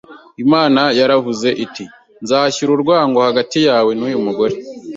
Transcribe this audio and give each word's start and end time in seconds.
Imana 0.43 0.81
yaravuze 0.99 1.49
iti: 1.65 1.85
“Nzashyira 2.23 2.71
urwango 2.73 3.19
hagati 3.27 3.57
yawe 3.67 3.91
n’uyu 3.97 4.19
mugore, 4.25 4.55